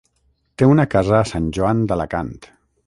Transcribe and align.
Té 0.61 0.69
una 0.69 0.85
casa 0.95 1.15
a 1.19 1.29
Sant 1.35 1.53
Joan 1.59 1.87
d'Alacant. 1.93 2.37